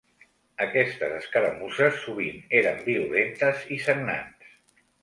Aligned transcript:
Aquestes 0.65 1.13
escaramusses 1.17 2.01
sovint 2.07 2.41
eren 2.63 2.83
violentes 2.91 3.65
i 3.79 3.83
sagnants. 3.87 4.55